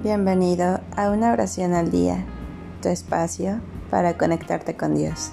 [0.00, 2.24] Bienvenido a una oración al día,
[2.80, 5.32] tu espacio para conectarte con Dios.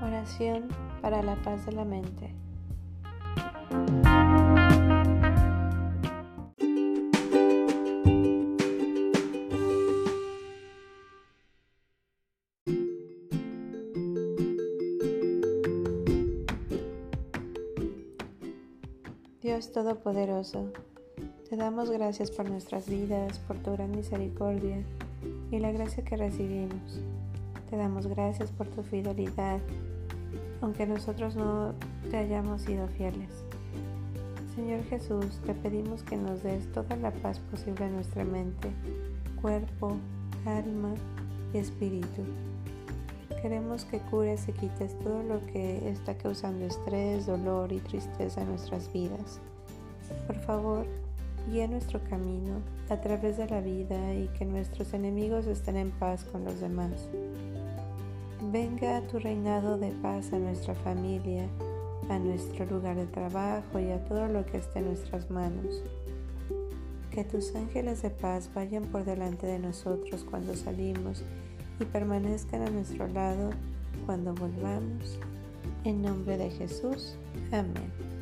[0.00, 0.68] Oración
[1.00, 2.32] para la paz de la mente.
[19.42, 20.68] Dios Todopoderoso,
[21.50, 24.84] te damos gracias por nuestras vidas, por tu gran misericordia
[25.50, 27.00] y la gracia que recibimos.
[27.68, 29.58] Te damos gracias por tu fidelidad,
[30.60, 31.74] aunque nosotros no
[32.08, 33.30] te hayamos sido fieles.
[34.54, 38.70] Señor Jesús, te pedimos que nos des toda la paz posible en nuestra mente,
[39.40, 39.96] cuerpo,
[40.46, 40.94] alma
[41.52, 42.22] y espíritu.
[43.42, 48.50] Queremos que cures y quites todo lo que está causando estrés, dolor y tristeza en
[48.50, 49.40] nuestras vidas.
[50.28, 50.86] Por favor,
[51.50, 56.22] guía nuestro camino a través de la vida y que nuestros enemigos estén en paz
[56.22, 57.08] con los demás.
[58.52, 61.48] Venga a tu reinado de paz a nuestra familia,
[62.10, 65.82] a nuestro lugar de trabajo y a todo lo que esté en nuestras manos.
[67.10, 71.24] Que tus ángeles de paz vayan por delante de nosotros cuando salimos
[71.80, 73.50] y permanezcan a nuestro lado
[74.06, 75.18] cuando volvamos.
[75.84, 77.16] En nombre de Jesús.
[77.50, 78.12] Amén.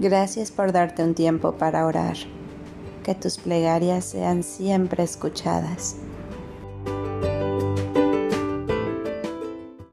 [0.00, 2.16] Gracias por darte un tiempo para orar.
[3.04, 5.96] Que tus plegarias sean siempre escuchadas.